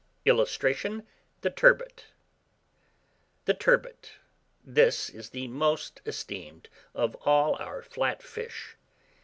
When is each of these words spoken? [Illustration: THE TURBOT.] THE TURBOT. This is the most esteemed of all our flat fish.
[Illustration: 0.25 1.05
THE 1.41 1.51
TURBOT.] 1.51 2.05
THE 3.45 3.53
TURBOT. 3.53 4.13
This 4.63 5.11
is 5.11 5.29
the 5.29 5.47
most 5.47 6.01
esteemed 6.07 6.69
of 6.95 7.13
all 7.17 7.53
our 7.61 7.83
flat 7.83 8.23
fish. 8.23 8.77